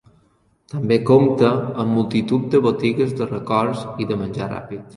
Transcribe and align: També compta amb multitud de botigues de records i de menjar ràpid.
També 0.71 0.97
compta 1.09 1.51
amb 1.83 1.93
multitud 1.97 2.47
de 2.55 2.63
botigues 2.69 3.13
de 3.21 3.29
records 3.35 3.85
i 4.05 4.09
de 4.13 4.19
menjar 4.23 4.53
ràpid. 4.57 4.89